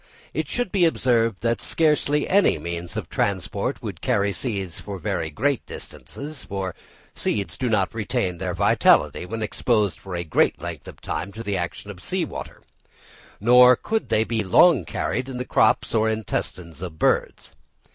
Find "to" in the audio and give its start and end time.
11.33-11.43